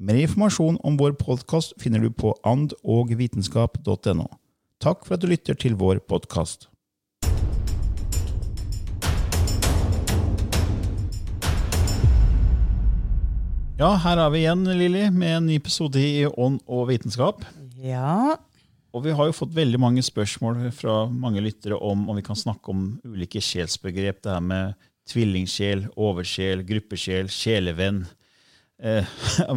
[0.00, 4.24] Mer informasjon om vår podkast finner du på andogvitenskap.no.
[4.80, 6.70] Takk for at du lytter til vår podkast.
[13.76, 17.44] Ja, her er vi igjen, Lilly, med en ny episode i Ånd og vitenskap.
[17.76, 18.38] Ja.
[18.96, 22.38] Og vi har jo fått veldig mange spørsmål fra mange lyttere om om vi kan
[22.38, 24.22] snakke om ulike sjelsbegrep.
[24.24, 24.74] Det her med
[25.10, 28.04] tvillingsjel, oversjel, gruppesjel, sjelevenn.
[28.82, 29.06] Eh,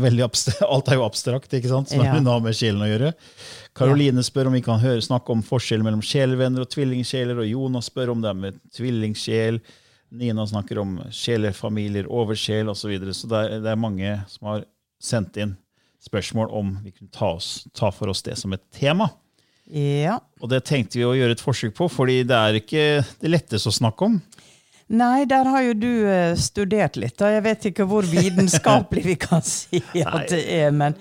[0.70, 1.90] alt er jo abstrakt, ikke sant?
[1.90, 2.14] som Ja.
[2.14, 3.14] har med sjelen å gjøre.
[3.76, 7.42] Karoline spør om vi kan høre, snakke om forskjellen mellom sjelevenner og tvillingsjeler.
[7.42, 9.60] Og Jonas spør om det er med tvillingsjel.
[10.16, 12.86] Nina snakker om sjelefamilier, oversjel osv.
[12.86, 13.14] Så, videre.
[13.18, 14.66] så det er, det er mange som har
[15.02, 15.56] sendt inn
[16.06, 19.10] spørsmål om vi kunne ta, oss, ta for oss det som et tema.
[19.66, 20.20] ja.
[20.40, 22.86] Og det tenkte vi å gjøre et forsøk på, fordi det er ikke
[23.24, 24.20] det letteste å snakke om.
[24.94, 27.18] Nei, der har jo du eh, studert litt.
[27.18, 30.98] og Jeg vet ikke hvor vitenskapelig vi kan si at det er, men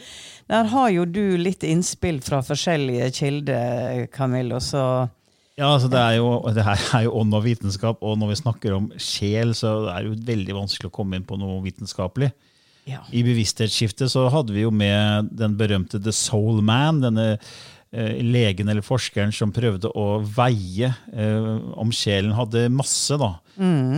[0.48, 5.08] der har jo du litt innspill fra forskjellige kilder, Camillo, så
[5.56, 8.40] Ja, altså det, er jo, det her er jo ånd og vitenskap, og når vi
[8.40, 12.32] snakker om sjel, så er det jo veldig vanskelig å komme inn på noe vitenskapelig.
[12.88, 13.04] ja.
[13.12, 17.38] I bevissthetsskiftet så hadde vi jo med den berømte The Soul Man, denne
[18.24, 23.18] legen eller forskeren som prøvde å veie eh, om sjelen hadde masse.
[23.20, 23.36] da.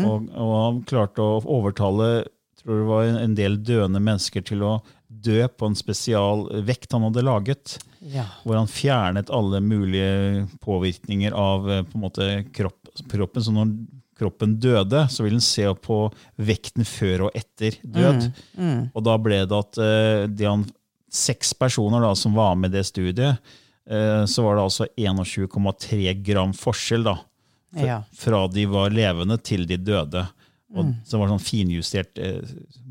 [0.07, 2.27] Og, og han klarte å overtale
[2.67, 4.73] tror det var en del døende mennesker til å
[5.07, 7.77] dø på en spesial vekt han hadde laget.
[8.01, 8.27] ja.
[8.43, 13.45] Hvor han fjernet alle mulige påvirkninger av eh, på måte kropp, kroppen.
[13.45, 13.71] Så når
[14.19, 16.01] kroppen døde, så ville han se på
[16.37, 18.27] vekten før og etter død.
[18.95, 20.67] Og da ble det at eh, de han,
[21.17, 23.55] seks personer da, som var med i det studiet, eh,
[24.27, 27.17] så var det altså 21,3 gram forskjell da,
[27.77, 30.27] fra, fra de var levende til de døde.
[30.77, 32.41] Og Så var det sånn finjustert eh,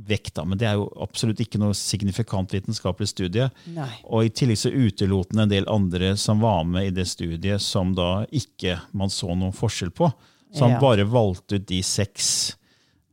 [0.08, 3.50] vekt, da, men det er jo absolutt ikke noe signifikant vitenskapelig studie.
[3.76, 3.90] Nei.
[4.08, 7.62] Og I tillegg så utelot den en del andre som var med i det studiet,
[7.62, 10.08] som da ikke man så noen forskjell på.
[10.56, 10.80] Så han Ja.
[10.80, 12.62] bare valgte ut de seks eh,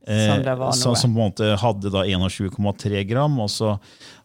[0.03, 3.37] Som det som, på en måte hadde da 21,3 gram.
[3.39, 3.77] Og så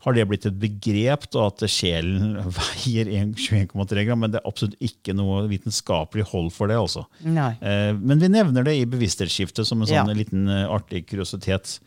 [0.04, 4.74] har det blitt et begrep da, at sjelen veier 21,3 gram, men det er absolutt
[4.82, 6.78] ikke noe vitenskapelig hold for det.
[6.80, 7.04] altså.
[7.22, 7.52] Nei.
[7.62, 10.18] Eh, men vi nevner det i bevissthetsskiftet som en sånn Ja.
[10.18, 11.78] liten eh, artig kuriositet.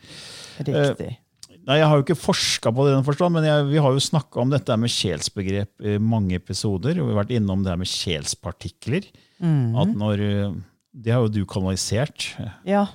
[0.62, 1.18] Riktig.
[1.62, 4.00] Nei, Jeg har jo ikke forska på det, den forstand, men jeg, vi har jo
[4.02, 6.98] snakka om dette med sjelsbegrep i mange episoder.
[6.98, 9.06] og Vi har vært innom det med sjelspartikler.
[9.42, 9.76] Mm.
[9.78, 10.56] At når, eh,
[10.94, 12.32] Det har jo du kanalisert.
[12.68, 12.86] Ja.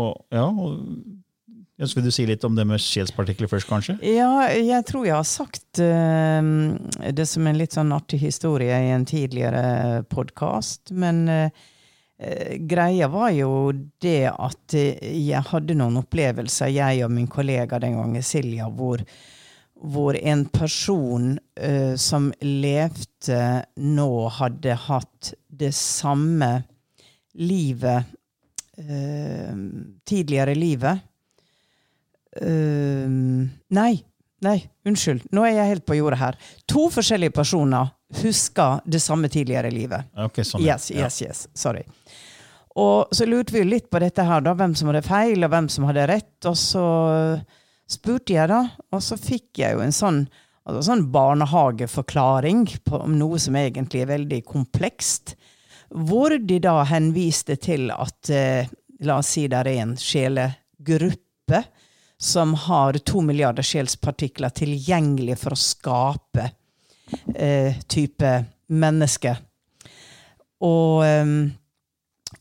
[0.00, 0.78] Og, ja, og,
[1.80, 3.96] ja, du si litt om det med sjelspartikler først, kanskje?
[4.04, 6.52] ja, jeg tror jeg har sagt uh,
[7.16, 11.50] det som en litt sånn artig historie i en tidligere podkast, men eh,
[12.68, 13.72] greia var jo
[14.04, 19.00] det at jeg hadde noen opplevelser, jeg og min kollega den gangen, Silja, hvor,
[19.80, 23.42] hvor en person uh, som levde
[23.80, 26.58] nå, hadde hatt det samme
[27.40, 28.04] livet
[28.80, 29.54] eh,
[30.08, 31.06] Tidligere livet.
[32.40, 33.10] Uh,
[33.74, 33.92] nei,
[34.44, 35.24] nei, unnskyld.
[35.34, 36.36] Nå er jeg helt på jordet her.
[36.70, 37.90] To forskjellige personer
[38.22, 40.10] husker det samme tidligere i livet.
[40.14, 40.62] Ja, Ok, sånn.
[40.62, 41.48] Yes, yes, yes.
[41.58, 41.82] Sorry.
[42.78, 45.66] Og så lurte vi litt på dette her, da, hvem som hadde feil, og hvem
[45.72, 46.36] som hadde rett.
[46.46, 46.84] Og så
[47.90, 48.62] spurte jeg, da,
[48.94, 50.22] og så fikk jeg jo en sånn
[50.70, 55.32] Altså sånn barnehageforklaring på noe som egentlig er veldig komplekst.
[55.90, 58.70] Hvor de da henviste til at eh,
[59.04, 61.62] la oss si det er en sjelegruppe
[62.20, 66.50] som har to milliarder sjelspartikler tilgjengelig for å skape
[67.34, 68.32] eh, type
[68.68, 69.32] menneske.
[70.60, 71.50] Og, um,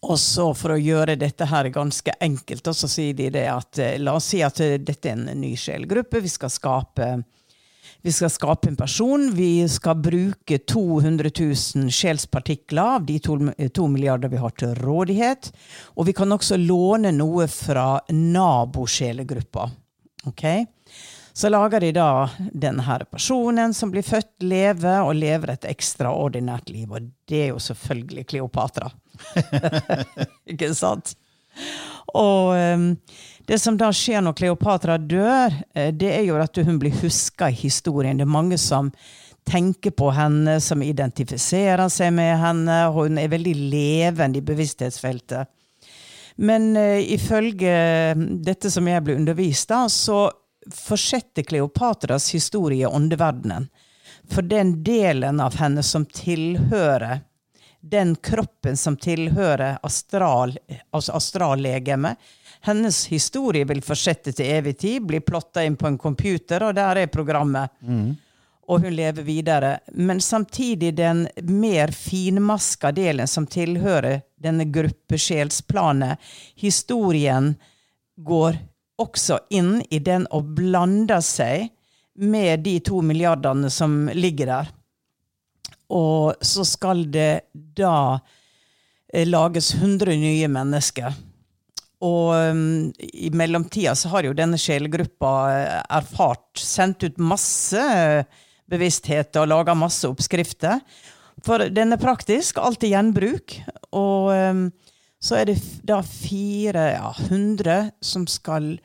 [0.04, 3.96] og så for å gjøre dette her ganske enkelt, så sier de det at eh,
[4.04, 6.20] la oss si at eh, dette er en ny sjelgruppe.
[6.22, 7.08] Vi skal skape
[8.02, 9.32] vi skal skape en person.
[9.36, 11.32] Vi skal bruke 200
[11.76, 13.38] 000 sjelspartikler av de to,
[13.76, 15.52] to, milliarder vi har til rådighet.
[16.00, 19.68] Og vi kan også låne noe fra nabosjelegruppa.
[20.32, 20.66] Okay?
[21.34, 22.10] Så lager de da
[22.40, 26.88] denne personen som blir født, leve og lever et ekstraordinært liv.
[26.92, 28.90] Og det er jo selvfølgelig Kleopatra.
[30.52, 31.18] Ikke sant?
[32.16, 32.94] Og um,
[33.50, 37.48] det som da skjer når Kleopatra dør, eh, det er jo at hun blir huska
[37.50, 38.20] i historien.
[38.20, 38.92] Det er mange som
[39.50, 42.76] tenker på henne, som identifiserer seg med henne.
[42.94, 45.50] Hun er veldig levende i bevissthetsfeltet.
[46.38, 47.74] Men uh, ifølge
[48.46, 50.28] dette som jeg ble undervist av, så
[50.70, 53.66] fortsetter Kleopatras historie åndeverdenen.
[54.30, 57.26] For den delen av henne som tilhører
[57.82, 60.58] den kroppen som tilhører astral,
[60.92, 62.18] altså astrallegemet,
[62.66, 67.04] hennes historie vil fortsette til evig tid, bli plotta inn på en computer, og der
[67.04, 67.72] er programmet.
[67.82, 68.18] Mm.
[68.70, 69.72] Og hun lever videre.
[69.98, 76.20] Men samtidig den mer finmaska delen som tilhører denne gruppesjelsplanet,
[76.56, 77.56] historien
[78.20, 78.60] går
[79.00, 81.70] også inn i den og blander seg
[82.20, 84.74] med de to milliardene som ligger der.
[85.90, 87.48] Og så skal det
[87.80, 88.20] da
[89.14, 91.16] eh, lages 100 nye mennesker.
[92.06, 97.82] Og um, i mellomtida så har jo denne sjelegruppa eh, erfart, sendt ut masse
[98.70, 100.80] bevissthet og laga masse oppskrifter.
[101.44, 103.58] For den er praktisk, alt er gjenbruk.
[103.96, 104.64] Og um,
[105.20, 105.58] så er det
[105.88, 108.78] da fire, ja, hundre som skal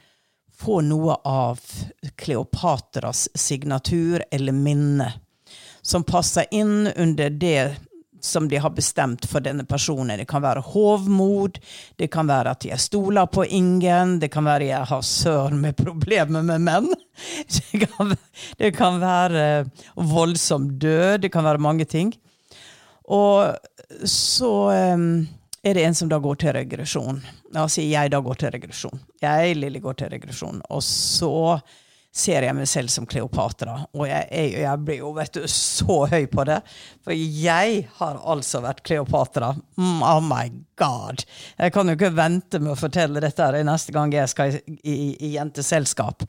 [0.55, 1.61] få noe av
[2.19, 5.12] Kleopatras signatur eller minne.
[5.82, 7.76] Som passer inn under det
[8.25, 10.19] som de har bestemt for denne personen.
[10.19, 11.59] Det kan være hovmod,
[12.00, 15.76] det kan være at jeg stoler på ingen, det kan være jeg har søren med
[15.76, 16.91] problemer med menn.
[17.55, 18.11] Det kan,
[18.59, 19.43] det kan være
[19.94, 22.11] voldsom død, det kan være mange ting.
[23.06, 23.55] Og
[24.09, 24.50] så
[24.97, 25.29] um,
[25.62, 27.21] er det en som da går til regresjon.
[27.55, 29.00] Altså jeg da går til regresjon.
[29.23, 30.59] Jeg, Lilly, går til regresjon.
[30.75, 31.61] Og så
[32.14, 33.76] ser jeg meg selv som Kleopatra.
[33.96, 36.61] Og jeg, jeg, jeg, blir jo vet du, så høy på det.
[37.02, 39.50] For jeg har altså vært Kleopatra.
[39.81, 40.46] Mm, oh my
[40.78, 41.25] god!
[41.58, 44.61] Jeg kan jo ikke vente med å fortelle dette her neste gang jeg skal i,
[44.82, 46.22] i, i jenteselskap.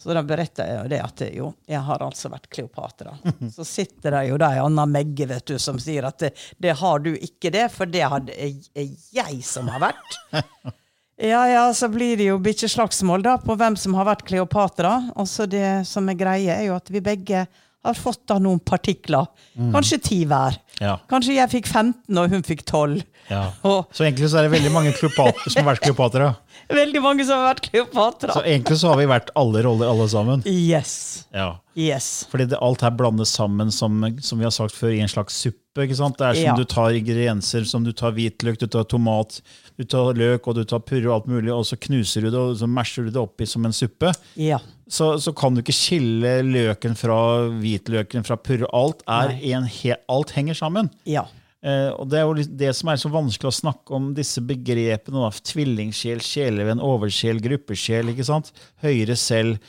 [0.00, 3.16] Så da beretter jeg jo det at jo, jeg har altså vært Kleopatra.
[3.56, 6.76] Så sitter det jo der ei anna Megge vet du, som sier at det, det
[6.80, 10.20] har du ikke det, for det er jeg som har vært.
[11.20, 14.94] Ja, ja, så blir det jo bikkjeslagsmål da, på hvem som har vært Kleopatra.
[15.20, 17.44] Og så det som er greie, er jo at vi begge
[17.82, 19.28] har fått da noen partikler.
[19.56, 19.70] Mm.
[19.72, 20.56] Kanskje ti hver.
[20.80, 20.98] Ja.
[21.08, 23.00] Kanskje jeg fikk 15, og hun fikk 12.
[23.30, 23.44] Ja.
[23.62, 26.32] så egentlig så er det veldig mange som har vært Kleopatra.
[26.68, 28.34] veldig mange som har vært Kleopatra.
[28.36, 30.44] Så egentlig så har vi vært alle roller, alle sammen.
[30.48, 31.24] Yes.
[31.32, 31.54] Ja.
[31.78, 32.10] yes.
[32.32, 35.40] Fordi det, alt her blandes sammen, som, som, vi har sagt før, i en slags
[35.40, 35.86] suppe.
[35.86, 36.18] ikke sant?
[36.20, 39.40] Det er som du tar ingredienser, som du tar hvitløk, du tar tomat,
[39.80, 42.38] du tar løk og du tar purre og alt mulig, og så knuser du det
[42.40, 44.12] og så masher du det oppi som en suppe.
[44.36, 44.60] Ja.
[44.90, 47.18] Så, så, kan du ikke skille løken fra
[47.56, 48.68] hvitløken fra purre.
[48.76, 49.68] Alt, en
[50.10, 50.90] alt henger sammen.
[51.08, 51.24] Ja.
[51.64, 55.22] Eh, og Det er jo det som er så vanskelig å snakke om disse begrepene.
[55.22, 55.30] Da.
[55.52, 58.12] Tvillingsjel, sjelevenn, oversjel, gruppesjel.
[58.12, 58.52] ikke sant?
[58.84, 59.62] Høyere selv.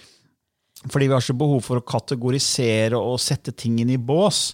[0.89, 4.49] Fordi vi har så behov for å kategorisere og sette tingene i bås.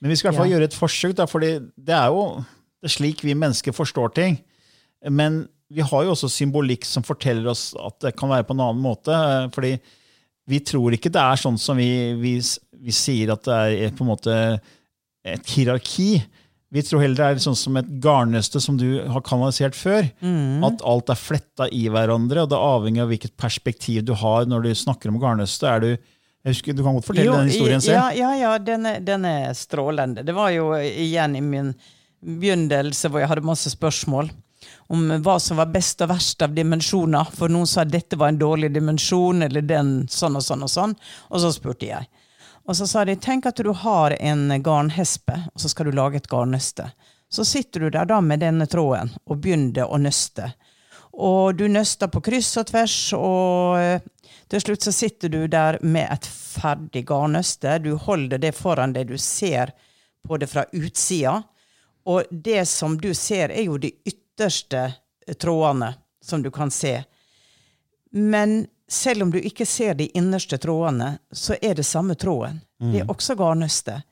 [0.00, 0.56] Men vi skal i hvert fall ja.
[0.56, 2.24] gjøre et forsøk, da, fordi det er jo
[2.82, 4.40] det er slik vi mennesker forstår ting.
[5.10, 5.42] Men
[5.72, 8.84] vi har jo også symbolikk som forteller oss at det kan være på en annen
[8.84, 9.16] måte.
[9.54, 9.76] fordi
[10.50, 12.36] vi tror ikke det er sånn som vi, vi,
[12.82, 14.36] vi sier at det er på en måte
[15.22, 16.16] et hierarki.
[16.72, 20.08] Vi tror heller det er sånn som et garnnøste som du har kanalisert før.
[20.24, 20.64] Mm.
[20.66, 24.66] At alt er fletta i hverandre, og det avhenger av hvilket perspektiv du har når
[24.66, 25.68] du snakker om garnnøstet.
[25.68, 25.90] Er du
[26.42, 28.00] jeg husker, Du kan godt fortelle jo, den historien selv.
[28.00, 30.24] Ja, ja, ja den, er, den, er, strålende.
[30.26, 31.70] Det var jo igjen i min
[32.22, 34.32] begynnelse hvor jeg hadde masse spørsmål
[34.88, 37.30] om hva som var best og verst av dimensjoner.
[37.34, 40.72] For noen sa at dette var en dårlig dimensjon, eller den sånn og sånn og
[40.72, 40.96] sånn.
[41.30, 42.10] Og så spurte jeg.
[42.68, 46.20] Og så sa de tenk at du har en garnhespe, og så skal du lage
[46.20, 46.90] et garnnøste.
[47.32, 50.52] Så sitter du der da med denne tråden og begynner å nøste.
[51.12, 54.04] Og du nøster på kryss og tvers, og eh,
[54.52, 57.78] til slutt så sitter du der med et ferdig garnnøste.
[57.84, 59.74] Du holder det foran deg, du ser
[60.28, 61.40] på det fra utsida.
[62.08, 63.92] Og det som du ser, er jo de
[64.32, 64.92] ytterste
[65.26, 67.04] eh, trådene som du kan se.
[68.10, 72.60] Men selv om du ikke ser de innerste trådene, så er det samme tråden.
[72.92, 74.02] Det er også garnnøstet.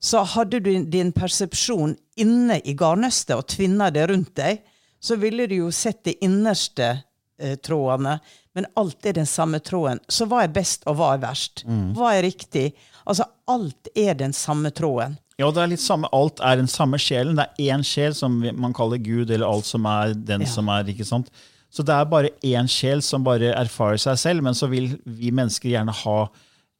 [0.00, 4.60] Så hadde du din persepsjon inne i garnnøstet og tvinna det rundt deg,
[5.00, 7.00] så ville du jo sett de innerste
[7.40, 8.18] eh, trådene.
[8.54, 9.98] Men alt er den samme tråden.
[10.08, 11.64] Så hva er best, og hva er verst?
[11.96, 12.72] Hva er riktig?
[13.06, 15.18] Altså, alt er den samme tråden.
[15.38, 17.36] Ja, det er litt samme, Alt er den samme sjelen.
[17.38, 20.46] Det er én sjel som man kaller Gud, eller alt som er den Ja.
[20.50, 20.82] som er.
[20.84, 21.30] ikke sant?
[21.70, 25.30] Så det er bare én sjel som bare erfarer seg selv, men så vil vi
[25.30, 26.28] mennesker gjerne ha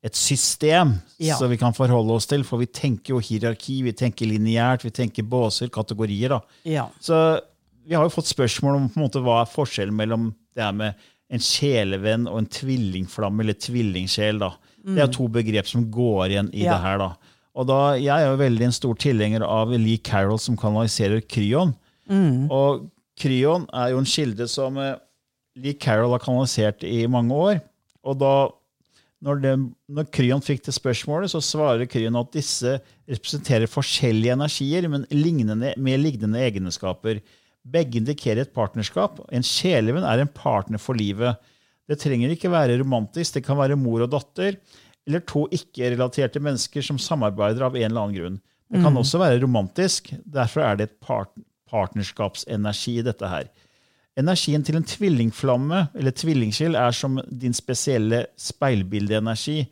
[0.02, 1.36] et system Ja.
[1.36, 2.42] som vi kan forholde oss til.
[2.42, 6.28] For vi tenker jo hierarki, vi tenker lineært, vi tenker båser, kategorier.
[6.30, 6.40] da.
[6.64, 6.88] Ja.
[7.00, 7.40] Så
[7.86, 10.72] vi har jo fått spørsmål om på en måte, hva er forskjellen mellom det her
[10.72, 10.94] med
[11.30, 14.38] en sjelevenn og en tvillingflamme, eller tvillingsjel.
[14.40, 14.54] da.
[14.84, 16.72] Det er to begrep som går igjen i Ja.
[16.74, 16.98] det her.
[16.98, 17.12] da.
[17.58, 21.74] Og da, Jeg er jo veldig en stor tilhenger av Lee Carroll som kanaliserer kryon.
[22.54, 22.86] Og
[23.18, 24.94] kryon er jo en kilde som eh,
[25.58, 27.58] Lee Carroll har kanalisert i mange år.
[28.06, 28.34] Og da,
[29.24, 29.54] når, det,
[29.90, 32.76] når Kryon fikk det spørsmålet, så svarer Kryon at disse
[33.10, 37.18] representerer forskjellige energier, men lignende, med lignende egenskaper.
[37.68, 39.18] Begge indikerer et partnerskap.
[39.34, 41.36] En sjelevenn er en partner for livet.
[41.88, 44.60] Det trenger ikke være romantisk, det kan være mor og datter,
[45.08, 48.40] eller to ikke-relaterte mennesker som samarbeider av en eller annen grunn.
[48.68, 51.32] Det kan også være romantisk, derfor er det et part
[51.68, 53.48] partnerskapsenergi i dette her.
[54.18, 59.62] Energien til en tvillingflamme eller tvillingskill er som din spesielle speilbildeenergi.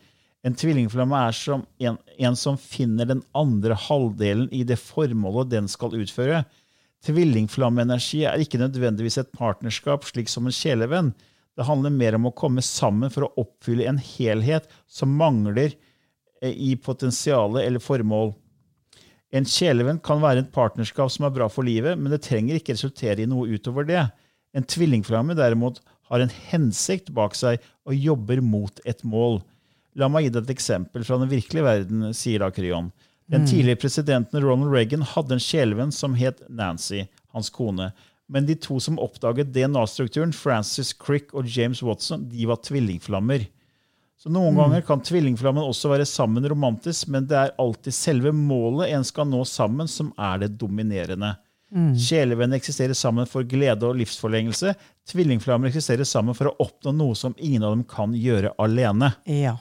[0.47, 5.71] En tvillingflamme er som en, en som finner den andre halvdelen i det formålet den
[5.73, 6.45] skal utføre.
[7.07, 11.11] Tvillingflammeenergi er ikke nødvendigvis et partnerskap slik som en sjelevenn.
[11.57, 15.73] Det handler mer om å komme sammen for å oppfylle en helhet som mangler
[16.43, 18.35] eh, i potensialet eller formål.
[19.35, 22.77] En kjælevenn kan være et partnerskap som er bra for livet, men det trenger ikke
[22.77, 24.05] resultere i noe utover det.
[24.57, 29.41] En tvillingflamme derimot har en hensikt bak seg og jobber mot et mål.
[29.97, 32.93] La meg gi deg et eksempel fra den virkelige verden, sier da Kryon.
[33.27, 37.89] Den tidligere presidenten Ronald Reagan hadde en kjælevenn som het Nancy, hans kone.
[38.29, 43.47] Men de to som oppdaget DNA-strukturen, Francis Crick og James Watson, de var tvillingflammer.
[44.19, 48.95] Så Noen ganger kan tvillingflammen også være sammen romantisk, men det er alltid selve målet
[48.97, 51.35] en skal nå sammen, som er det dominerende.
[51.99, 54.73] Sjelevenn eksisterer sammen for glede og livsforlengelse.
[55.11, 59.13] Tvillingflammer eksisterer sammen for å oppnå noe som ingen av dem kan gjøre alene.
[59.29, 59.57] Ja.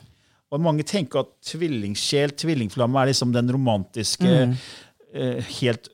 [0.54, 4.36] Og Mange tenker at tvillingsjel, tvillingflamme, er liksom den romantiske,
[5.14, 5.90] eh, helt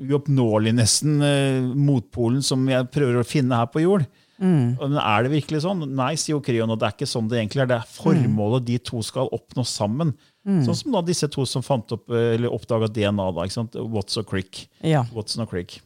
[0.00, 4.06] uoppnåelig nesten, eh, motpolen som jeg prøver å finne her på jord.
[4.42, 4.74] Mm.
[4.80, 5.84] Men er det virkelig sånn?
[5.94, 7.68] Nei, sier jo Kryon, og det er ikke sånn det egentlig er.
[7.70, 10.14] Det er formålet de to skal oppnå sammen.
[10.42, 13.76] Sånn som da disse to som fant opp, eh, eller oppdaga DNA, da, ikke sant?
[13.78, 14.64] Watson og Crick.
[14.82, 15.04] Ja.
[15.14, 15.78] Watson og Crick.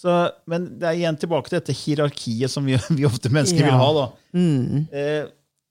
[0.00, 0.12] Så,
[0.48, 3.72] men det er igjen tilbake til dette hierarkiet som vi, vi ofte mennesker Ja.
[3.72, 3.90] vil ha.
[3.96, 4.06] da.
[4.96, 5.26] Eh,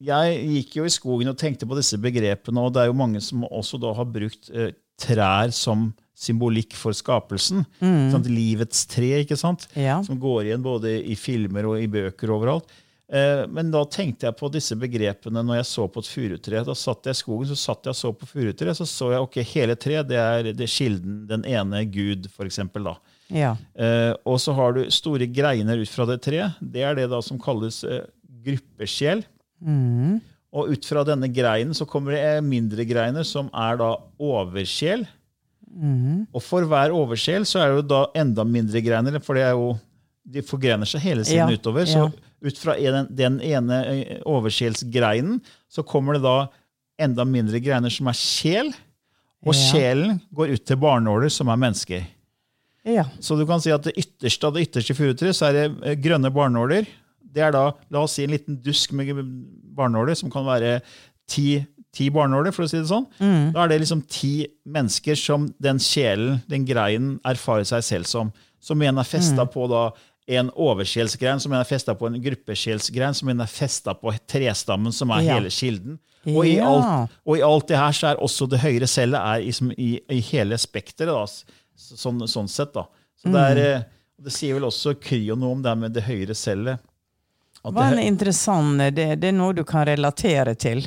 [0.10, 3.22] jeg gikk jo i skogen og tenkte på disse begrepene, og det er jo mange
[3.22, 5.90] som også da har brukt eh, trær som
[6.20, 7.64] symbolikk for skapelsen.
[8.12, 8.28] Sant?
[8.28, 9.70] Livets tre, ikke sant?
[9.80, 10.02] Ja.
[10.04, 12.68] som går igjen både i filmer og i bøker overalt.
[13.10, 16.60] Eh, Men da tenkte jeg på disse begrepene når jeg så på et furutre.
[16.68, 19.24] Da satt jeg i skogen, så satt jeg og så på furutre, så så jeg
[19.26, 22.84] ok, hele tre, det er, det er kilden, den ene Gud, for eksempel.
[22.92, 22.98] Da.
[23.34, 23.56] Ja.
[23.80, 26.60] Eh, og så har du store greiner ut fra det treet.
[26.62, 28.04] Det er det da som kalles eh,
[28.46, 29.24] gruppesjel.
[30.54, 35.04] Og ut fra denne greinen så kommer det mindre greiner, som er da oversjel.
[36.34, 39.54] Og for hver oversjel så er det jo da enda mindre greiner, for det er
[39.54, 39.76] jo,
[40.26, 41.86] de forgrener seg hele tiden Ja, utover.
[41.86, 42.08] ja.
[42.10, 43.78] Så ut fra den, den ene
[44.26, 45.40] oversjelsgreinen
[45.70, 46.38] så kommer det da
[47.00, 48.72] enda mindre greiner som er sjel.
[49.46, 49.60] Og Ja.
[49.72, 52.04] sjelen går ut til barnåler, som er mennesker.
[52.84, 53.06] Ja.
[53.22, 56.32] Så du kan si at det ytterste av det ytterste furutreet så er det grønne
[56.34, 56.88] barnåler.
[57.30, 59.12] Det er da, la oss si, en liten dusk med
[59.78, 60.80] barnåler, som kan være
[61.30, 61.62] ti,
[61.96, 63.06] ti barnåler, for å si det sånn.
[63.54, 68.32] Da er det liksom ti mennesker som den sjelen, den greinen, erfarer seg selv som.
[68.60, 69.90] Som igjen er festa på da
[70.30, 74.94] en oversjelsgrein, som igjen er festa på en gruppesjelsgrein, som igjen er festa på trestammen,
[74.94, 75.38] som er Ja.
[75.38, 76.00] hele kilden.
[76.28, 79.40] Og i, alt, og i alt det her så er også det høyre cellet er
[79.40, 81.24] i, i, i hele spekteret, da,
[81.80, 82.74] sånn, sånn sett.
[82.76, 82.84] da.
[83.18, 83.86] Så det, er, mm.
[84.28, 86.84] det sier vel også Kryo noe om det med det høyre cellet.
[87.64, 90.86] Hva det, en interessant det, det er noe du kan relatere til.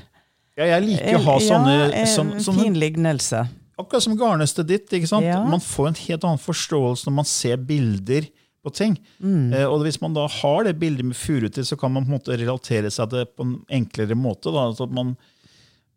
[0.57, 3.43] ja, jeg liker å ha sånne, ja, en sånne, sånne fin lignelse.
[3.81, 4.87] Akkurat som garnnøstet ditt.
[4.93, 5.27] ikke sant?
[5.27, 5.43] Ja.
[5.49, 8.29] Man får en helt annen forståelse når man ser bilder
[8.63, 8.97] på ting.
[9.23, 12.19] Eh, og hvis man da har det bildet med furutid, så kan man på en
[12.19, 14.53] måte relatere seg til det på en enklere måte.
[14.55, 15.17] Da, altså man,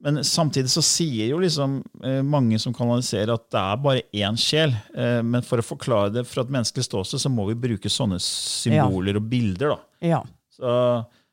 [0.02, 4.40] men samtidig så sier jo liksom eh, mange som kanaliserer at det er bare én
[4.40, 4.74] sjel.
[4.98, 8.18] Eh, men for å forklare det fra et menneskelig ståsted, så må vi bruke sånne
[8.24, 9.76] symboler og bilder.
[9.76, 10.08] da.
[10.16, 10.24] Ja.
[10.56, 10.72] Så,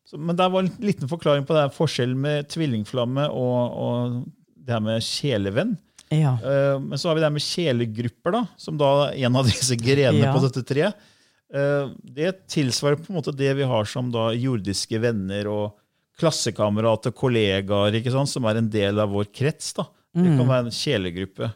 [0.09, 4.17] så, men det var en liten forklaring på det her forskjellen med tvillingflamme og, og
[4.59, 5.77] det her med kjelevenn.
[6.13, 6.35] Ja.
[6.43, 9.47] Uh, men så har vi det her med kjelegrupper, da, som da er en av
[9.49, 10.35] disse grenene Ja.
[10.35, 11.09] på dette treet.
[11.53, 15.79] Uh, det tilsvarer på en måte det vi har som da jordiske venner og
[16.21, 19.73] klassekamerater, kollegaer, ikke sant, som er en del av vår krets.
[19.79, 19.87] da.
[20.15, 20.39] Det Mm.
[20.39, 21.53] kan være en kjelegruppe.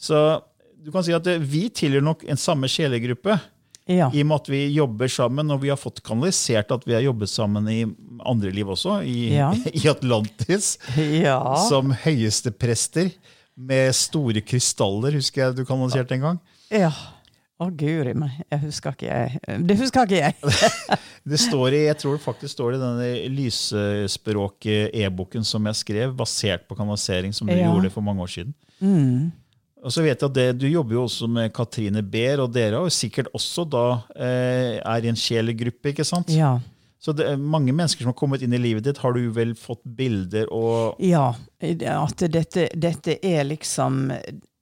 [0.00, 0.16] Så
[0.82, 3.34] du kan si at vi tilhører nok en samme kjelegruppe.
[3.86, 4.10] Ja.
[4.14, 7.00] I og med at vi jobber sammen, og vi har fått kanalisert at vi har
[7.02, 7.80] jobbet sammen i
[8.28, 9.48] andre liv også, i, Ja.
[9.72, 11.40] i Atlantis, ja.
[11.68, 13.10] som høyeste prester
[13.56, 16.38] med store krystaller, husker jeg du kanaliserte en gang.
[16.70, 16.92] ja.
[17.60, 18.30] Å, guri meg.
[18.48, 19.36] Jeg husker ikke jeg.
[19.68, 20.32] Det husker ikke jeg.
[21.28, 26.64] Det står i, jeg tror det faktisk står i denne lysspråk-e-boken som jeg skrev, basert
[26.68, 27.66] på kanalisering, som du Ja.
[27.68, 28.54] gjorde for mange år siden.
[28.80, 29.28] Mm.
[29.80, 32.76] Og så vet jeg at det, Du jobber jo også med Katrine Behr, og dere
[32.76, 35.92] har jo sikkert også da eh, er i en sjelegruppe.
[35.92, 36.32] ikke sant?
[36.34, 36.58] Ja.
[37.00, 39.54] Så det er mange mennesker som har kommet inn i livet ditt, har du vel
[39.56, 44.10] fått bilder og Ja, at dette, dette er liksom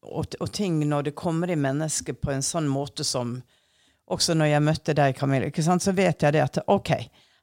[0.08, 3.40] og, og ting når det kommer i mennesket på en sånn måte som
[4.08, 5.18] Også når jeg møtte deg,
[5.60, 6.94] sant, så vet jeg det at OK,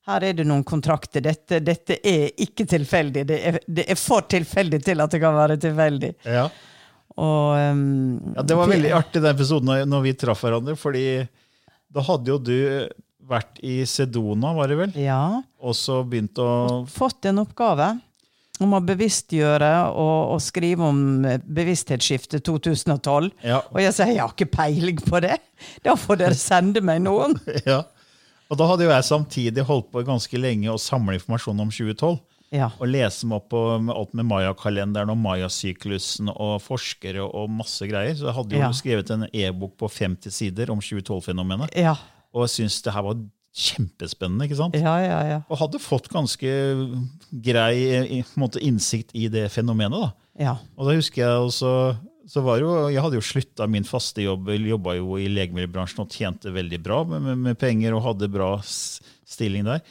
[0.08, 1.22] her er det noen kontrakter.
[1.22, 3.26] Dette, dette er ikke tilfeldig.
[3.30, 6.10] Det er, det er for tilfeldig til at det kan være tilfeldig.
[6.26, 6.48] Ja.
[7.16, 11.28] Og, um, Ja, Det var veldig artig den episoden når- vi traff hverandre, fordi
[11.92, 12.90] da hadde jo du
[13.26, 14.92] vært i Sedona, var det vel?
[15.00, 15.42] Ja.
[15.62, 18.00] Og så begynt å Fått en oppgave
[18.62, 23.32] om å bevisstgjøre og, og skrive om bevissthetsskiftet 2012.
[23.44, 23.62] Ja.
[23.72, 25.40] Og jeg sier jeg har ikke peiling på det.
[25.84, 27.36] Da får dere sende meg noen.
[27.66, 27.82] ja.
[28.52, 32.20] Og da hadde jo jeg samtidig holdt på ganske lenge å samle informasjon om 2012.
[32.56, 32.70] Ja.
[32.80, 37.86] Og lese meg opp på med alt med Maya-kalenderen og Maya-syklusen og forskere og masse
[37.90, 38.16] greier.
[38.16, 38.72] Så jeg hadde jo Ja.
[38.72, 41.76] skrevet en e-bok på 50 sider om 2012-fenomenet.
[41.76, 41.96] Ja.
[42.34, 43.16] Og jeg syntes det her var
[43.56, 44.46] kjempespennende.
[44.50, 44.76] ikke sant?
[44.76, 45.42] Ja, ja, ja.
[45.50, 46.50] Og hadde fått ganske
[47.32, 47.76] grei
[48.20, 50.00] i- måte, innsikt i det fenomenet.
[50.02, 50.14] da.
[50.40, 50.58] ja.
[50.78, 54.48] Og da husker jeg også så var jo, Jeg hadde jo slutta min faste jobb,
[54.50, 58.58] jobba jo i legemiddelbransjen og tjente veldig bra med, med, med penger og hadde bra
[58.64, 59.82] stilling der.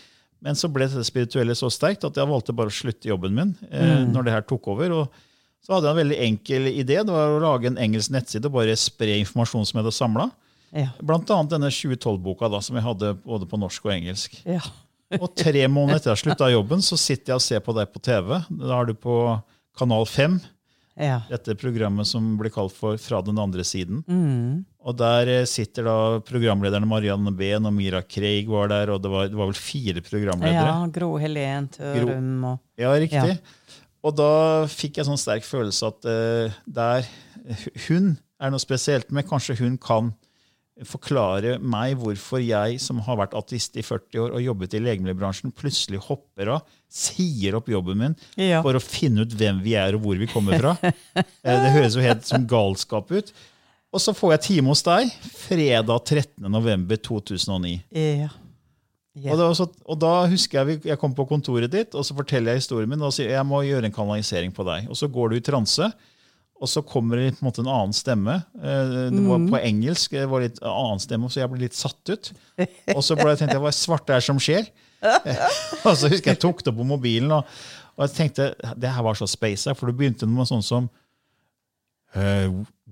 [0.44, 3.54] Men så ble det spirituelle så sterkt at jeg valgte bare å slutte jobben min
[3.70, 4.92] eh, når det her tok over.
[4.92, 5.22] og
[5.64, 6.98] så hadde jeg en veldig enkel idé.
[7.00, 10.26] Det var å lage en engelsk nettside og bare spre informasjon som jeg hadde samla.
[10.74, 10.90] Ja.
[11.00, 14.40] Blant annet denne 2012-boka da, som jeg hadde både på norsk og engelsk.
[14.44, 14.64] ja.
[15.20, 18.00] Og tre måneder etter jeg slutta jobben, så sitter jeg og ser på deg på
[18.02, 18.33] TV.
[18.48, 19.14] Da er du på
[19.78, 20.38] Kanal 5,
[20.98, 21.18] ja.
[21.30, 24.02] dette programmet som blir kalt for Fra den andre siden.
[24.07, 24.64] Mm.
[24.85, 29.12] Og der eh, sitter da programlederne Marianne Behn og Mira Craig var der, og det
[29.12, 30.66] var, det var vel fire programledere.
[30.70, 33.38] ja Gro Helen Tørum og Ja, riktig.
[34.04, 34.33] Og da
[34.68, 37.07] fikk jeg sånn sterk følelse at uh, der
[37.87, 39.26] Hun er noe spesielt med.
[39.28, 40.12] Kanskje hun kan
[40.82, 45.52] forklare meg hvorfor jeg, som har vært ateist i 40 år og jobbet i legemiddelbransjen,
[45.54, 48.60] plutselig hopper av, sier opp jobben min Ja.
[48.62, 50.74] for å finne ut hvem vi er og hvor vi kommer fra.
[51.44, 53.30] Eh, det høres jo helt som galskap ut.
[53.94, 57.74] Og så får jeg time hos deg fredag 13.11.2009.
[57.94, 58.30] Ja.
[59.30, 62.16] Og, det så, og da husker jeg vi- jeg kom på kontoret ditt, og så
[62.18, 64.88] forteller jeg historien min, og sier jeg må gjøre en kanalisering på deg.
[64.90, 65.92] Og så går du i transe,
[66.64, 68.38] og så kommer det på en måte en annen stemme.
[68.57, 72.12] Eh, Det var på engelsk, det var litt annen stemme, så jeg ble litt satt
[72.12, 72.33] ut.
[72.96, 74.68] Og så ble jeg tenkte jeg, hva svarte er som skjer?
[75.85, 77.44] og så husker jeg tok det opp på mobilen, og,
[77.94, 78.50] og jeg tenkte
[78.81, 80.88] det her var så space, for det begynte med sånn som
[82.16, 82.48] uh,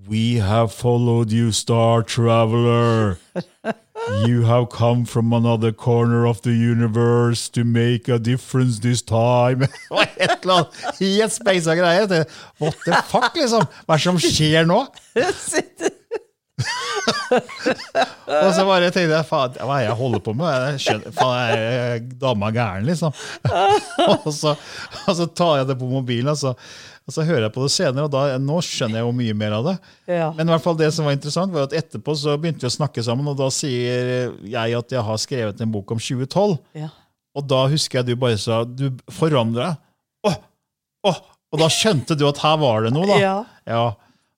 [0.08, 3.16] We have followed you, star traveler.
[4.08, 9.62] You have come from another corner of the universe to make a difference this time.
[10.18, 12.24] Et eller annet helt speisa greier.
[12.58, 13.62] What the fuck, liksom?
[13.86, 14.86] Hva er det som skjer nå?
[18.42, 20.78] Og så bare tenkte jeg, faen, hva er det jeg holder på med?
[20.82, 23.14] Skjønner, faen, er dama gæren, liksom?
[24.12, 24.54] og, så,
[25.06, 26.54] og så tar jeg det på mobilen, og så,
[27.02, 29.58] og så hører jeg på det senere, og da, nå skjønner jeg jo mye mer
[29.58, 29.76] av det.
[30.14, 30.30] Ja.
[30.38, 32.76] Men i hvert fall det som var interessant, var at etterpå så begynte vi å
[32.76, 36.58] snakke sammen, og da sier jeg at jeg har skrevet en bok om 2012.
[36.78, 36.92] Ja.
[37.32, 39.80] Og da husker jeg du bare sa Du forandra deg.
[41.52, 43.18] Og da skjønte du at her var det noe, da.
[43.20, 43.34] Ja.
[43.68, 43.84] Ja.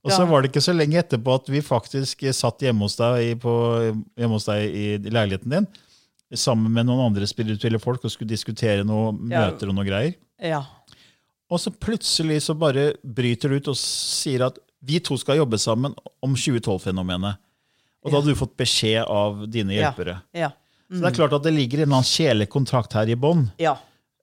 [0.04, 3.22] Og så var det ikke så lenge etterpå at vi faktisk satt hjemme hos deg,
[3.24, 3.52] i, på,
[4.20, 5.68] hjemme hos deg i leiligheten din
[6.34, 9.46] sammen med noen andre spirituelle folk og skulle diskutere noen Ja.
[9.46, 10.14] møter og noe greier.
[10.42, 10.64] Ja.
[11.50, 15.56] Og så plutselig så bare bryter du ut og sier at vi to skal jobbe
[15.60, 17.38] sammen om 2012-fenomenet.
[18.04, 19.88] Og da hadde du fått beskjed av dine Ja.
[19.92, 20.20] hjelpere.
[20.34, 20.50] Ja.
[20.90, 22.48] Så det er klart at det ligger en annen sjelelig
[22.92, 23.50] her i bånn.
[23.58, 23.76] Ja.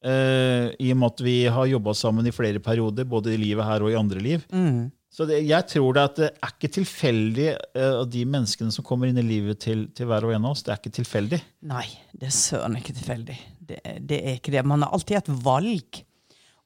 [0.06, 3.68] Eh, I og med at vi har jobba sammen i flere perioder, både i livet
[3.68, 4.44] her og i andre liv.
[4.54, 4.90] Mm.
[5.12, 9.10] Så det, jeg tror det at det er ikke tilfeldig uh, de menneskene som kommer
[9.10, 10.64] inn i livet til, til hver og en av oss.
[10.64, 11.40] Det er ikke tilfeldig.
[11.68, 11.84] Nei,
[12.16, 13.36] det er søren ikke tilfeldig.
[13.60, 14.64] Det, det er ikke det.
[14.64, 16.00] Man har alltid et valg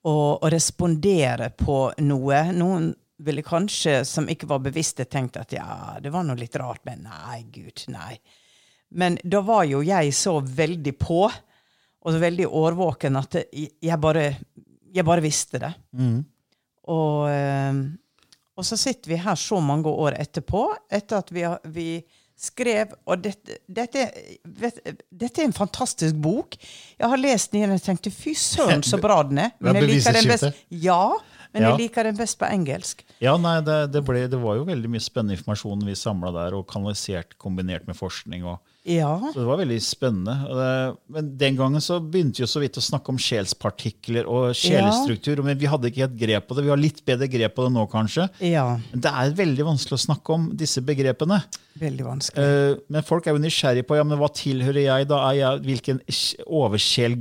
[0.05, 2.43] å, å respondere på noe.
[2.53, 2.91] Noen
[3.25, 7.07] ville kanskje, som ikke var bevisste, tenkt at ja, det var noe litt rart, men
[7.07, 8.19] nei, gud, nei.
[8.93, 11.23] Men da var jo jeg så veldig på,
[12.05, 14.27] og så veldig årvåken, at jeg, bare,
[14.93, 15.71] jeg bare visste det.
[16.93, 17.79] Og, eh,
[18.55, 21.89] og så sitter vi her så mange år etterpå, etter at vi, vi
[22.35, 24.05] skrev Og dette, dette,
[24.59, 26.57] vet, dette er en fantastisk bok.
[26.99, 29.53] Jeg har lest den igjen og tenkte fy søren, så bra den er.
[29.63, 30.99] Men jeg liker den best, ja,
[31.55, 31.71] men Ja.
[31.71, 33.01] jeg liker den best på engelsk.
[33.23, 36.53] Ja, nei, det, det, ble, det var jo veldig mye spennende informasjon vi samla der,
[36.59, 38.43] og kanalisert kombinert med forskning.
[38.43, 39.15] og Ja.
[39.33, 40.35] Så det var veldig spennende.
[40.45, 45.41] Det- Men den gangen så begynte vi så vidt å snakke om sjelspartikler og sjelestruktur.
[45.43, 46.63] Men vi hadde ikke helt grep på det.
[46.65, 48.29] Vi har litt bedre grep på det nå, kanskje.
[48.41, 48.77] ja.
[48.91, 51.43] Men det er veldig vanskelig å snakke om disse begrepene.
[51.79, 52.37] Veldig vanskelig.
[52.45, 55.07] Eh, Men folk er jo nysgjerrige på ja, men hva tilhører jeg.
[55.07, 55.31] da?
[55.31, 57.17] Er jeg hvilken sj- oversjel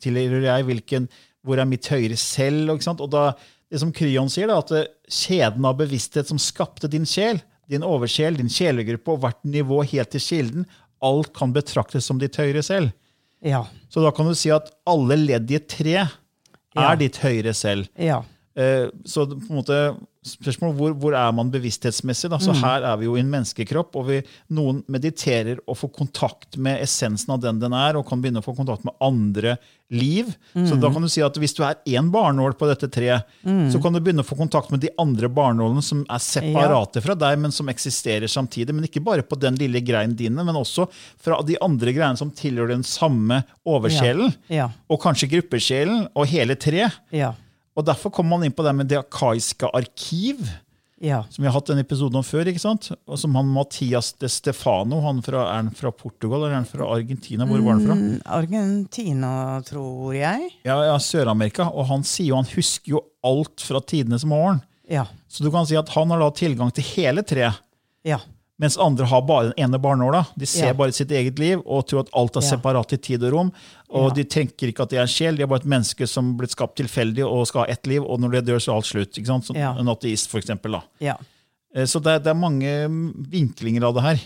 [0.00, 0.64] tilhører jeg?
[0.68, 1.08] Hvilken,
[1.44, 2.70] hvor er mitt høyre selv?
[3.00, 3.34] Og da,
[3.74, 7.82] det som Kryon sier, da, at eh, kjeden av bevissthet som skapte din sjel, din
[7.86, 10.66] oversjel, din sjelegruppe og hvert nivå helt til kilden,
[11.04, 12.92] alt kan betraktes som ditt høyre selv.
[13.44, 13.64] Ja.
[13.92, 16.12] Så da kan du si at alle ledd i et tre er
[16.74, 16.94] Ja.
[16.98, 17.88] ditt høyre selv.
[18.00, 18.22] Ja.
[18.56, 19.78] Eh, Så på en måte,
[20.24, 22.30] spørsmål hvor, hvor er man bevissthetsmessig?
[22.30, 22.38] Da?
[22.38, 22.60] Så Mm.
[22.62, 26.80] her er vi jo i en menneskekropp, og vi, noen mediterer og får kontakt med
[26.80, 29.58] essensen av den den er, og kan begynne å få kontakt med andre
[29.90, 30.30] liv.
[30.54, 30.80] Så Mm.
[30.80, 33.92] da kan du si at hvis du er én barnål på dette treet, så kan
[33.92, 37.50] du begynne å få kontakt med de andre barnålene som er separate fra deg, men
[37.52, 38.72] som eksisterer samtidig.
[38.72, 40.88] Men ikke bare på den lille greinen dine, men også
[41.18, 44.32] fra de andre greinene som tilhører den samme oversjelen.
[44.48, 44.70] Ja.
[44.88, 46.92] Og kanskje gruppesjelen og hele treet.
[47.12, 47.34] Ja.
[47.74, 50.44] Og Derfor kommer man inn på det med det akaiske arkiv,
[51.02, 51.24] Ja.
[51.28, 52.46] som vi har hatt en episode om før.
[52.46, 52.92] ikke sant?
[53.06, 56.68] Og som han Mathias de Stefano, han fra, er han fra Portugal eller er han
[56.70, 57.44] fra Argentina?
[57.44, 57.94] Hvor var han fra?
[57.98, 60.50] Mm, Argentina, tror jeg.
[60.64, 61.66] Ja, ja Sør-Amerika.
[61.74, 64.62] Og han sier jo han husker jo alt fra tidenes morgen.
[64.88, 65.06] Ja.
[65.28, 67.58] Så du kan si at han har da tilgang til hele treet.
[68.04, 68.20] Ja.
[68.62, 70.26] Mens andre har bare den ene barnåla.
[70.38, 70.72] De ser Ja.
[70.78, 73.52] bare sitt eget liv og tror at alt er separat i tid og rom.
[73.90, 74.14] Og Ja.
[74.14, 76.50] de tenker ikke at de er en sjel, de er bare et menneske som blitt
[76.54, 79.18] skapt tilfeldig og skal ha ett liv, og når det dør, så er alt slutt.
[79.18, 79.44] ikke sant?
[79.46, 79.72] Som Ja.
[79.76, 80.70] En ateist, for eksempel.
[80.72, 80.82] Da.
[81.00, 81.16] Ja.
[81.74, 84.20] Eh, Så det er, det er mange mm, vinklinger av det her.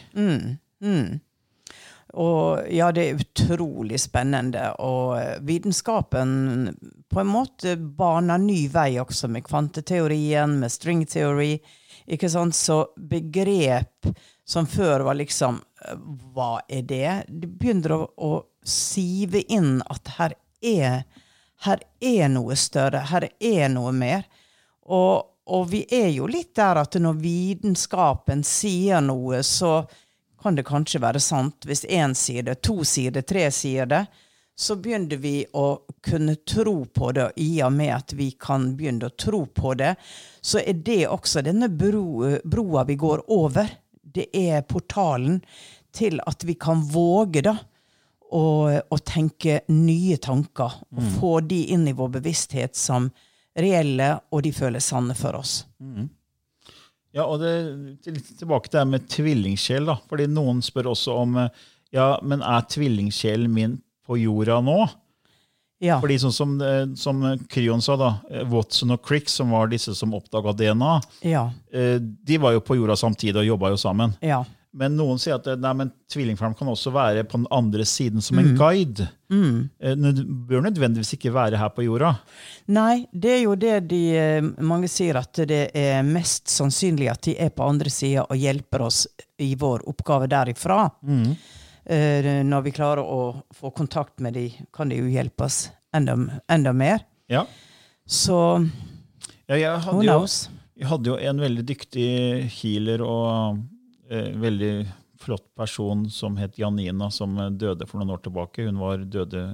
[0.82, 1.20] Mm.
[2.14, 4.74] Og ja, det er utrolig spennende.
[4.80, 6.74] Og eh, vitenskapen
[7.12, 11.58] på en måte baner ny vei også, med kvanteteorien, med string theory.
[12.08, 12.56] Ikke sant?
[12.56, 14.08] Så begrep
[14.48, 15.60] som før var liksom
[16.34, 17.10] Hva er det?
[17.28, 18.32] Det begynner å, å
[18.64, 21.02] sive inn at her er,
[21.64, 24.24] her er noe større, her er noe mer.
[24.88, 29.82] Og, og vi er jo litt der at når vitenskapen sier noe, så
[30.42, 31.66] kan det kanskje være sant.
[31.68, 34.04] Hvis én sier det, to sier det, tre sier det,
[34.58, 35.66] så begynner vi å
[36.02, 37.28] kunne tro på det.
[37.38, 39.92] I og med at vi kan begynne å tro på det,
[40.42, 43.70] så er det også denne bro, broa vi går over.
[44.02, 45.38] Det er portalen
[45.94, 47.54] til at vi kan våge da
[48.34, 48.42] å,
[48.82, 50.80] å tenke nye tanker.
[50.90, 53.06] Og få de inn i vår bevissthet som
[53.58, 55.60] reelle, og de føles sanne for oss.
[57.14, 57.54] Ja, og det,
[58.04, 59.86] til- Tilbake til det med tvillingsjel.
[59.88, 61.48] da, fordi Noen spør også om eh,
[61.94, 64.80] ja, men er tvillingsjelen min på jorda nå.
[65.84, 66.00] Ja.
[66.02, 67.20] Fordi sånn som, eh, som
[67.52, 71.50] Kryon sa, da, eh, Watson og Crick, som var disse som oppdaga DNA, Ja.
[71.72, 74.16] eh, de var jo på jorda samtidig og jobba jo sammen.
[74.20, 74.40] Ja.
[74.74, 78.38] Men noen sier at nei, men tvillingfarm kan også være på den andre siden som
[78.38, 79.08] en guide.
[79.30, 79.70] Mm.
[80.14, 82.18] Du bør nødvendigvis ikke være her på jorda.
[82.68, 84.02] Nei, det er jo det de
[84.60, 88.84] Mange sier at det er mest sannsynlig at de er på andre sida og hjelper
[88.84, 89.06] oss
[89.40, 90.90] i vår oppgave derifra.
[91.08, 91.34] Eh,
[91.88, 96.16] Når vi klarer å få kontakt med dem, kan de jo hjelpe oss enda,
[96.48, 97.06] enda mer.
[97.26, 97.46] Ja.
[98.04, 98.36] Så
[99.48, 100.26] Ja, jeg, hadde jo,
[100.76, 102.08] jeg hadde jo en veldig dyktig
[102.58, 103.62] healer og
[104.10, 104.72] eh, veldig
[105.18, 108.66] flott person som het Janina, som eh, døde for noen år tilbake.
[108.68, 109.44] Hun var døde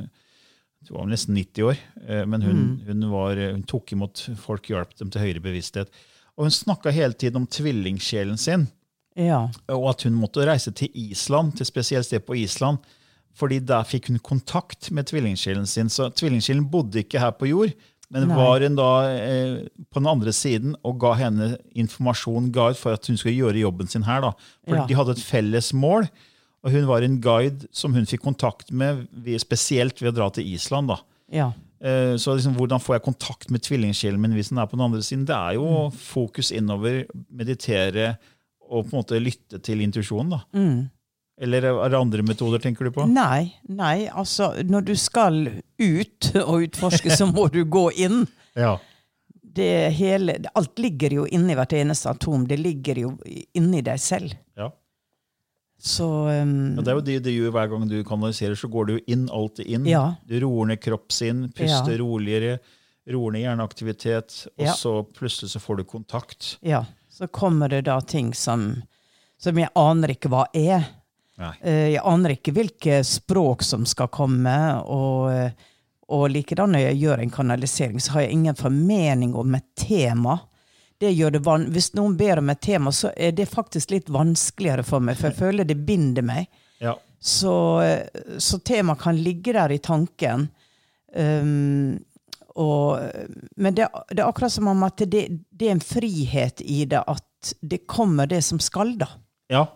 [0.85, 4.93] hun var nesten 90 år, eh, men hun, hun, var, hun tok imot folk, hjalp
[4.99, 5.95] dem til høyere bevissthet.
[6.35, 8.67] Og hun snakka hele tiden om tvillingsjelen sin.
[9.17, 9.49] Ja.
[9.69, 12.79] og at hun måtte reise til Island, til spesielt sted på Island,
[13.35, 15.89] fordi der fikk hun kontakt med tvillingsjelen sin.
[15.89, 17.73] Så tvillingsjelen bodde ikke her på jord,
[18.11, 18.37] Men Nei.
[18.37, 19.55] var hun da eh,
[19.91, 23.89] på den andre siden og ga henne informasjon, guide, for at hun skulle gjøre jobben
[23.91, 24.21] sin her?
[24.21, 24.31] da?
[24.69, 24.85] For Ja.
[24.87, 26.07] De hadde et felles mål,
[26.63, 30.29] og hun var en guide som hun fikk kontakt med, ved- spesielt ved å dra
[30.31, 30.89] til Island.
[30.89, 30.97] da.
[31.33, 31.53] Ja.
[31.81, 34.85] Eh, Så liksom, hvordan får jeg kontakt med tvillingsjelen min hvis den er på den
[34.85, 35.25] andre siden?
[35.27, 38.17] Det er jo fokus innover, meditere
[38.69, 40.31] og på en måte lytte til intuisjonen.
[40.37, 40.41] da.
[40.59, 40.91] Mm.
[41.45, 43.05] Eller er det andre metoder, tenker du på?
[43.11, 45.41] Nei, nei, altså når du skal
[45.83, 48.25] ut og utforske, så må du gå inn.
[48.55, 48.77] Ja.
[49.55, 52.45] Det hele, alt ligger jo inni hvert eneste atom.
[52.47, 53.11] Det ligger jo
[53.55, 54.35] inni deg selv.
[54.59, 54.69] ja.
[55.85, 58.87] Så um, Ja, det er jo det du gjør hver gang du kanaliserer, så går
[58.89, 59.87] du inn, alltid inn.
[59.91, 60.05] Ja.
[60.27, 62.57] Du roer ned kroppssinn, puster roligere,
[63.11, 66.55] roer ned hjerneaktivitet, og så plutselig så får du kontakt.
[66.65, 68.83] ja, så kommer det da ting som,
[69.39, 70.89] som jeg aner ikke hva er.
[71.39, 71.53] Nei.
[71.63, 74.55] Eh, Jeg aner ikke hvilke språk som skal komme.
[74.91, 75.31] Og,
[76.11, 80.41] og likedan når jeg gjør en kanalisering, så har jeg ingen formening om et tema.
[80.99, 84.11] Det gjør det van Hvis noen ber om et tema, så er det faktisk litt
[84.15, 86.51] vanskeligere for meg, for jeg føler det binder meg.
[86.83, 86.97] Ja.
[87.19, 87.55] Så,
[88.39, 90.49] så temaet kan ligge der i tanken.
[91.15, 91.99] Um,
[92.55, 93.01] og,
[93.57, 97.01] men det, det er akkurat som om at det, det er en frihet i det,
[97.03, 99.11] at det kommer det som skal, da.
[99.53, 99.67] ja.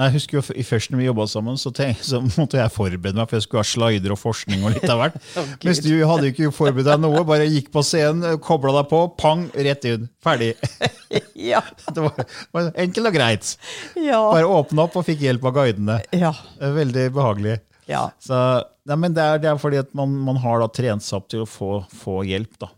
[0.00, 3.12] Jeg husker jo i Først når vi jobba sammen, så, tenk, så måtte jeg forberede
[3.12, 4.62] meg, for jeg skulle ha slider og forskning.
[4.64, 5.18] og litt av hvert.
[5.38, 9.02] oh, Mens du hadde ikke forberedt deg noe, bare gikk på scenen, kobla deg på,
[9.20, 10.08] pang, rett inn.
[10.24, 10.54] Ferdig.
[11.36, 11.58] Ja.
[11.92, 12.22] Det var,
[12.54, 13.48] var enkelt og greit.
[14.00, 14.22] Ja.
[14.30, 15.98] Bare åpna opp og fikk hjelp av guidene.
[16.16, 16.30] ja.
[16.56, 17.58] Veldig behagelig.
[17.92, 18.04] Ja.
[18.22, 18.36] Så,
[18.88, 21.44] ja, men det er, det er fordi at man, man har trent seg opp til
[21.44, 22.56] å få, få hjelp.
[22.62, 22.72] da.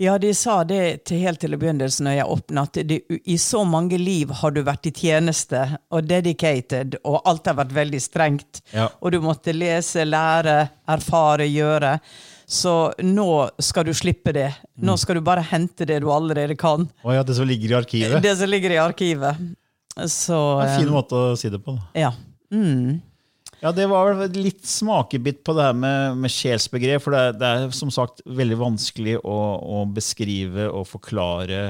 [0.00, 3.66] Ja, de sa det til helt til begynnelsen når jeg åpna, at det, i så
[3.68, 5.60] mange liv har du vært i tjeneste
[5.92, 8.62] og dedicated, og alt har vært veldig strengt.
[8.72, 8.86] Ja.
[9.04, 10.54] Og du måtte lese, lære,
[10.88, 11.98] erfare, gjøre.
[12.48, 12.72] Så
[13.04, 13.28] nå
[13.60, 14.48] skal du slippe det.
[14.80, 16.88] Nå skal du bare hente det du allerede kan.
[17.04, 18.22] Oh ja, det som ligger i arkivet.
[18.24, 19.44] Det som ligger i arkivet.
[20.08, 21.76] Så Det er en fin eh, måte å si det på.
[21.76, 22.06] da.
[22.06, 22.14] Ja.
[22.50, 23.02] Mm.
[23.60, 27.02] Ja, Det var vel litt smakebit på det her med, med sjelsbegrep.
[27.04, 31.66] For det er, det er som sagt veldig vanskelig å, å beskrive og forklare.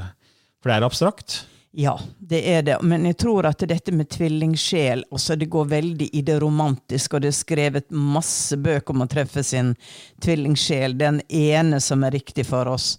[0.60, 1.40] For det er abstrakt.
[1.72, 2.82] Ja, det er det.
[2.82, 7.22] Men jeg tror at dette med tvillingsjel også det går veldig i det romantiske, og
[7.22, 9.76] det er skrevet masse bøker om å treffe sin
[10.22, 12.98] tvillingsjel, den ene som er riktig for oss.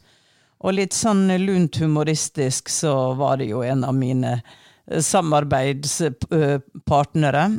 [0.64, 4.42] Og litt sånn lunt humoristisk så var det jo en av mine
[4.88, 7.52] samarbeidspartnere, eh,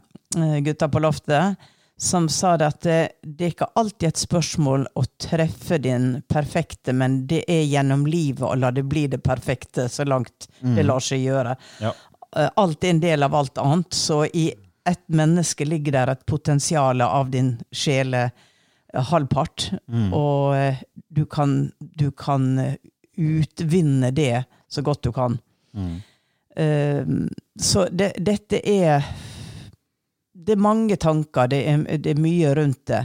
[0.64, 1.56] gutta på loftet,
[2.02, 6.92] som sa det at det, det er ikke alltid et spørsmål å treffe din perfekte,
[6.96, 11.04] men det er gjennom livet å la det bli det perfekte så langt det lar
[11.04, 11.54] seg gjøre.
[11.84, 11.92] Ja.
[12.36, 14.48] Eh, Alt er en del av alt annet, så i
[14.88, 18.30] ett menneske ligger der et potensial av din sjele
[18.92, 22.74] halvpart, halvpart, og eh, du kan, du kan eh,
[23.16, 25.38] utvinne det så godt du kan.
[26.56, 27.04] Eh,
[27.60, 29.06] så det, dette er
[30.42, 33.04] Det er mange tanker, det er, det er mye rundt det.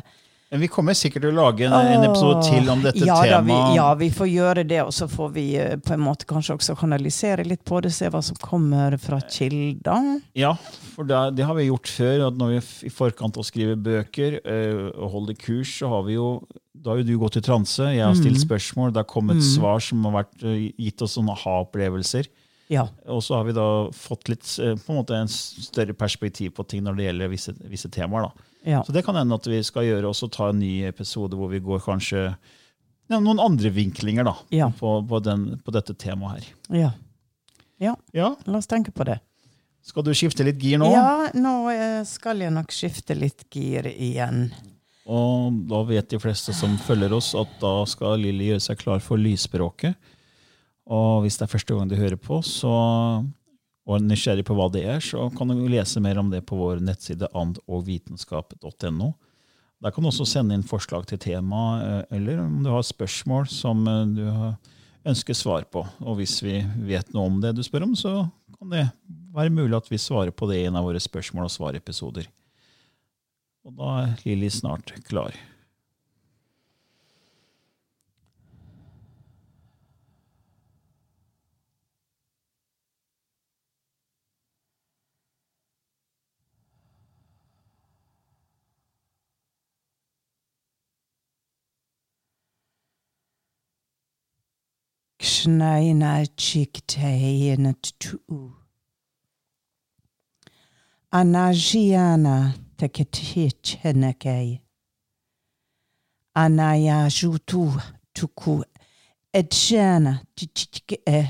[0.50, 3.48] Men vi kommer sikkert til å lage en, en episode til om dette ja, temaet.
[3.50, 6.56] vi, ja, vi får gjøre det, og så får vi eh, på en måte kanskje
[6.56, 10.22] også kanalisere litt på det, se hva som kommer fra kilder.
[10.40, 10.54] Ja,
[10.94, 12.30] for det, det har vi gjort før.
[12.30, 16.08] at Når vi i forkant av å skrive bøker øh, og holde kurs, så har
[16.08, 16.30] vi jo
[16.78, 19.82] da har jo du gått i transe, jeg har stilt spørsmål, det har kommet svar
[19.84, 22.30] som har vært, eh, gitt oss sånne aha-opplevelser.
[22.68, 22.88] Ja.
[23.08, 26.66] Og så har vi da fått litt eh, på en måte en større perspektiv på
[26.68, 28.28] ting når det gjelder visse, visse temaer.
[28.28, 28.48] da.
[28.74, 28.82] ja.
[28.84, 31.62] Så det kan hende at vi skal gjøre også ta en ny episode hvor vi
[31.64, 32.26] går kanskje
[33.08, 34.68] ja, noen andre vinklinger da, Ja.
[34.76, 36.50] på, på, den, på dette temaet her.
[36.84, 36.92] Ja.
[37.80, 37.96] ja.
[38.12, 39.22] Ja, La oss tenke på det.
[39.88, 40.90] Skal du skifte litt gir nå?
[40.92, 44.50] Ja, nå eh, skal jeg nok skifte litt gir igjen.
[45.08, 49.00] Og da vet de fleste som følger oss, at da skal Lilly gjøre seg klar
[49.00, 49.96] for lysspråket.
[50.88, 52.72] Og hvis det er første gang du hører på, så,
[53.88, 56.60] og er nysgjerrig på hva det er, så kan du lese mer om det på
[56.60, 59.12] vår nettside andogvitenskap.no.
[59.84, 63.46] Der kan du også sende inn forslag til tema, eh, eller om du har spørsmål
[63.52, 64.24] som eh, du
[65.08, 65.84] ønsker svar på.
[66.02, 68.24] Og hvis vi vet noe om det du spør om, så
[68.58, 68.88] kan det
[69.36, 72.26] være mulig at vi svarer på det i en av våre spørsmål- og svarepisoder.
[73.68, 75.36] Og da er Lilly snart klar.
[95.28, 98.20] Kshnaina chikteina tu.
[101.12, 104.62] Anajiana teketchenekei.
[106.34, 107.82] Anayajutu
[108.14, 108.66] tuku
[109.34, 111.30] edjana tchike e.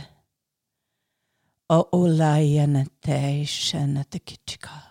[1.70, 4.84] O olayana te shana te kichika.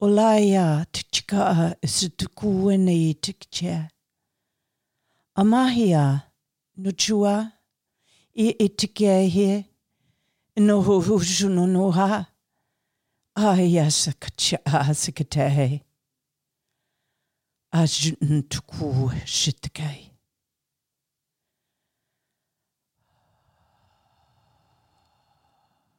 [0.00, 3.90] Olaya tchika se tukuene i te kichia.
[5.34, 6.22] Amahia
[6.76, 7.52] nuchua
[8.34, 12.26] i itikehe tike he no hu hu no no ha.
[13.34, 14.58] Aya sakacha
[14.94, 15.82] sakatehe.
[17.72, 20.12] Ajun tuku shitkei.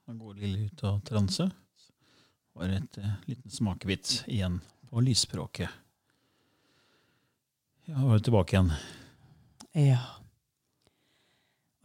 [0.07, 1.49] Da går Lille ut av transe.
[2.57, 5.69] Var et uh, liten smakebit igjen på lysspråket.
[7.85, 8.71] Ja, var tilbake igjen.
[9.77, 9.99] Ja.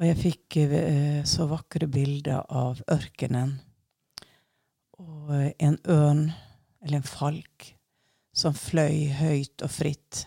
[0.00, 3.58] Og jeg fikk uh, så vakre bilder av ørkenen.
[4.96, 6.22] Og en ørn,
[6.80, 7.66] eller en falk,
[8.32, 10.22] som fløy høyt og fritt.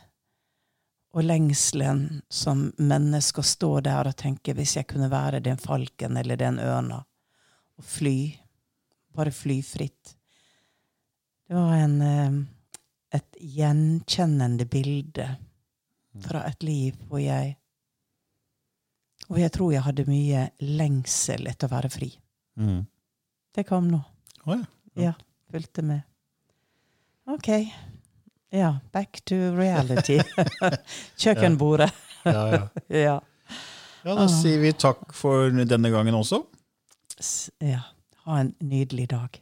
[1.15, 6.38] Og lengselen som mennesker står der og tenker hvis jeg kunne være den falken eller
[6.38, 7.01] den ørna,
[7.81, 8.36] og fly.
[9.15, 10.13] Bare fly fritt.
[11.47, 12.31] Det var en, eh,
[13.19, 15.27] et gjenkjennende bilde
[16.25, 17.58] fra et liv hvor jeg
[19.29, 22.12] Og jeg tror jeg hadde mye lengsel etter å være fri.
[22.62, 22.84] Mm.
[23.58, 23.97] Det kom nå.
[24.45, 24.65] Oh, ja.
[25.01, 25.13] Ja,
[25.49, 26.03] fulgte med.
[27.34, 27.49] OK.
[28.53, 30.19] Ja, back to reality.
[31.21, 31.89] Kjøkkenbordet.
[32.21, 32.62] Ja, ja.
[32.88, 33.15] ja.
[34.05, 36.43] ja, da sier vi takk for denne gangen også.
[37.65, 37.81] Ja.
[38.27, 39.41] Ha en nydelig dag.